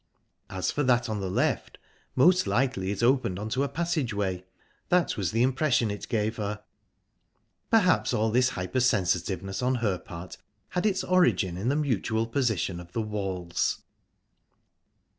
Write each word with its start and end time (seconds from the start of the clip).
As 0.49 0.71
for 0.71 0.81
that 0.81 1.09
on 1.09 1.19
the 1.19 1.29
left, 1.29 1.77
most 2.15 2.47
likely 2.47 2.89
it 2.89 3.03
opened 3.03 3.37
on 3.37 3.49
to 3.49 3.61
a 3.61 3.69
passage 3.69 4.15
way 4.15 4.43
that 4.89 5.15
was 5.15 5.29
the 5.29 5.43
impression 5.43 5.91
it 5.91 6.09
gave 6.09 6.37
her...Perhaps 6.37 8.11
all 8.11 8.31
this 8.31 8.49
hypersensitiveness 8.57 9.61
on 9.61 9.75
her 9.75 9.99
part 9.99 10.37
had 10.69 10.87
its 10.87 11.03
origin 11.03 11.55
in 11.55 11.69
the 11.69 11.75
mutual 11.75 12.25
position 12.25 12.79
of 12.79 12.93
the 12.93 13.01
walls. 13.03 13.83